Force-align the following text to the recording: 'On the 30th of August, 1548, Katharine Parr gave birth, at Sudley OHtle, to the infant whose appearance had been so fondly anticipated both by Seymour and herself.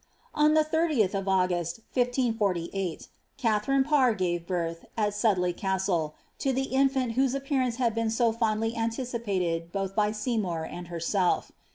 'On 0.33 0.55
the 0.55 0.65
30th 0.65 1.13
of 1.13 1.27
August, 1.27 1.81
1548, 1.93 3.07
Katharine 3.37 3.83
Parr 3.83 4.15
gave 4.15 4.47
birth, 4.47 4.83
at 4.97 5.13
Sudley 5.13 5.53
OHtle, 5.53 6.13
to 6.39 6.51
the 6.51 6.63
infant 6.73 7.11
whose 7.11 7.35
appearance 7.35 7.75
had 7.75 7.93
been 7.93 8.09
so 8.09 8.31
fondly 8.31 8.75
anticipated 8.75 9.71
both 9.71 9.95
by 9.95 10.11
Seymour 10.11 10.63
and 10.63 10.87
herself. 10.87 11.51